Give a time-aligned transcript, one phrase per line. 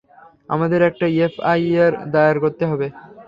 [0.49, 2.87] আমাদের একটা এফআইআর দায়ের করতে হবে।